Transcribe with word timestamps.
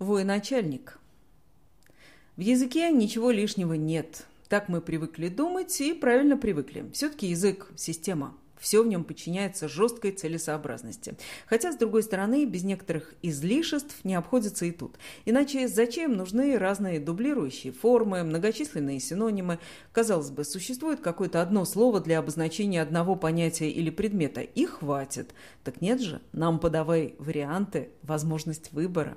Военачальник. 0.00 0.98
В 2.36 2.40
языке 2.40 2.90
ничего 2.90 3.30
лишнего 3.30 3.74
нет. 3.74 4.26
Так 4.48 4.70
мы 4.70 4.80
привыкли 4.80 5.28
думать 5.28 5.78
и 5.82 5.92
правильно 5.92 6.38
привыкли. 6.38 6.90
Все-таки 6.94 7.26
язык– 7.26 7.70
система. 7.76 8.34
Все 8.60 8.82
в 8.82 8.86
нем 8.86 9.04
подчиняется 9.04 9.68
жесткой 9.68 10.12
целесообразности. 10.12 11.16
Хотя, 11.46 11.72
с 11.72 11.76
другой 11.76 12.02
стороны, 12.02 12.44
без 12.44 12.62
некоторых 12.62 13.14
излишеств 13.22 14.04
не 14.04 14.14
обходится 14.14 14.66
и 14.66 14.70
тут. 14.70 14.98
Иначе 15.24 15.66
зачем 15.66 16.12
нужны 16.12 16.58
разные 16.58 17.00
дублирующие 17.00 17.72
формы, 17.72 18.22
многочисленные 18.22 19.00
синонимы? 19.00 19.58
Казалось 19.92 20.30
бы, 20.30 20.44
существует 20.44 21.00
какое-то 21.00 21.40
одно 21.40 21.64
слово 21.64 22.00
для 22.00 22.18
обозначения 22.18 22.82
одного 22.82 23.16
понятия 23.16 23.70
или 23.70 23.88
предмета, 23.88 24.42
и 24.42 24.66
хватит. 24.66 25.34
Так 25.64 25.80
нет 25.80 26.00
же, 26.00 26.20
нам 26.32 26.58
подавай 26.58 27.14
варианты, 27.18 27.90
возможность 28.02 28.72
выбора. 28.72 29.16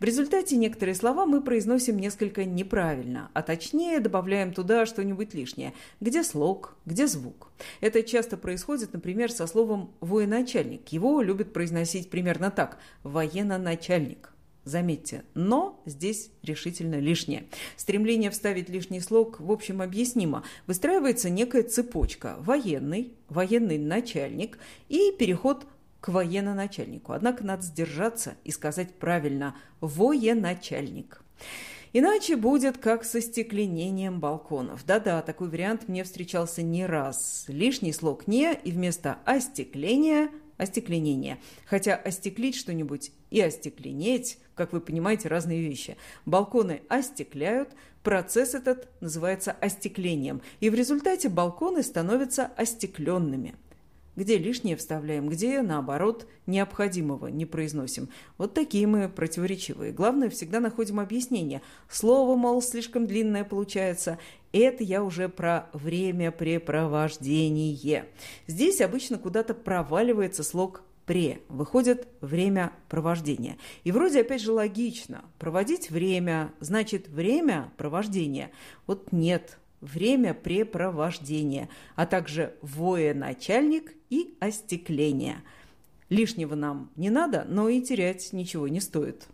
В 0.00 0.04
результате 0.04 0.56
некоторые 0.56 0.94
слова 0.94 1.26
мы 1.26 1.42
произносим 1.42 1.98
несколько 1.98 2.44
неправильно, 2.44 3.30
а 3.34 3.42
точнее 3.42 4.00
добавляем 4.00 4.54
туда 4.54 4.86
что-нибудь 4.86 5.34
лишнее. 5.34 5.74
Где 6.00 6.24
слог, 6.24 6.76
где 6.86 7.06
звук. 7.06 7.50
Это 7.80 8.02
часто 8.02 8.36
происходит, 8.36 8.77
например, 8.92 9.30
со 9.30 9.46
словом 9.46 9.90
«военачальник». 10.00 10.88
Его 10.88 11.20
любят 11.22 11.52
произносить 11.52 12.10
примерно 12.10 12.50
так– 12.50 12.78
«военно-начальник». 13.02 14.32
Заметьте, 14.64 15.24
но 15.32 15.80
здесь 15.86 16.30
решительно 16.42 16.96
лишнее. 16.96 17.44
Стремление 17.76 18.30
вставить 18.30 18.68
лишний 18.68 19.00
слог, 19.00 19.40
в 19.40 19.50
общем, 19.50 19.80
объяснимо. 19.80 20.44
Выстраивается 20.66 21.30
некая 21.30 21.62
цепочка. 21.62 22.36
Военный, 22.40 23.14
военный 23.30 23.78
начальник 23.78 24.58
и 24.90 25.10
переход 25.18 25.66
к 26.00 26.08
военно-начальнику. 26.08 27.12
Однако 27.12 27.44
надо 27.44 27.62
сдержаться 27.62 28.34
и 28.44 28.50
сказать 28.50 28.94
правильно 28.94 29.56
«военачальник». 29.80 31.22
Иначе 31.92 32.36
будет 32.36 32.78
как 32.78 33.04
со 33.04 33.20
стекленением 33.20 34.20
балконов. 34.20 34.84
Да-да, 34.84 35.22
такой 35.22 35.48
вариант 35.48 35.88
мне 35.88 36.04
встречался 36.04 36.62
не 36.62 36.84
раз. 36.86 37.44
Лишний 37.48 37.92
слог 37.92 38.26
«не» 38.26 38.54
и 38.54 38.72
вместо 38.72 39.18
«остекления»– 39.24 40.30
остекленение. 40.58 41.38
Хотя 41.64 41.94
остеклить 41.94 42.56
что-нибудь 42.56 43.12
и 43.30 43.40
остекленеть, 43.40 44.38
как 44.54 44.72
вы 44.72 44.80
понимаете, 44.80 45.28
разные 45.28 45.62
вещи. 45.62 45.96
Балконы 46.26 46.82
остекляют, 46.88 47.70
процесс 48.02 48.54
этот 48.54 48.88
называется 49.00 49.52
остеклением. 49.52 50.42
И 50.60 50.68
в 50.68 50.74
результате 50.74 51.28
балконы 51.28 51.82
становятся 51.82 52.50
остекленными– 52.56 53.54
где 54.18 54.36
лишнее 54.36 54.76
вставляем, 54.76 55.28
где, 55.28 55.62
наоборот, 55.62 56.26
необходимого 56.46 57.28
не 57.28 57.46
произносим. 57.46 58.08
Вот 58.36 58.52
такие 58.52 58.84
мы 58.88 59.08
противоречивые. 59.08 59.92
Главное, 59.92 60.28
всегда 60.28 60.58
находим 60.58 60.98
объяснение. 60.98 61.62
Слово, 61.88 62.34
мол, 62.34 62.60
слишком 62.60 63.06
длинное 63.06 63.44
получается. 63.44 64.18
Это 64.52 64.82
я 64.82 65.04
уже 65.04 65.28
про 65.28 65.70
времяпрепровождение. 65.72 68.06
Здесь 68.48 68.80
обычно 68.80 69.18
куда-то 69.18 69.54
проваливается 69.54 70.42
слог 70.42 70.82
пре, 71.06 71.40
выходит 71.48 72.08
время 72.20 72.72
провождения. 72.88 73.56
И 73.84 73.92
вроде 73.92 74.22
опять 74.22 74.42
же 74.42 74.50
логично. 74.50 75.22
Проводить 75.38 75.90
время, 75.90 76.52
значит 76.58 77.08
время 77.08 77.72
провождения. 77.76 78.50
Вот 78.88 79.12
нет, 79.12 79.58
время 79.80 80.34
препровождения, 80.34 81.68
а 81.94 82.06
также 82.06 82.54
военачальник 82.62 83.94
и 84.10 84.34
остекление. 84.40 85.42
Лишнего 86.08 86.54
нам 86.54 86.90
не 86.96 87.10
надо, 87.10 87.44
но 87.48 87.68
и 87.68 87.82
терять 87.82 88.32
ничего 88.32 88.68
не 88.68 88.80
стоит. 88.80 89.28